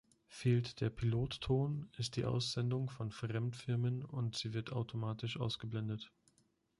Fehlt 0.29 0.81
der 0.81 0.89
Pilotton, 0.89 1.87
ist 1.95 2.15
die 2.15 2.25
Aussendung 2.25 2.89
von 2.89 3.11
Fremdfirmen, 3.11 4.03
und 4.03 4.35
sie 4.35 4.51
wird 4.55 4.71
automatisch 4.71 5.39
ausgeblendet. 5.39 6.11